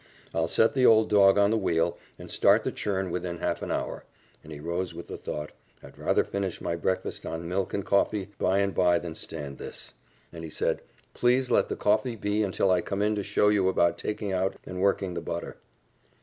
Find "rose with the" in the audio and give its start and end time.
4.59-5.15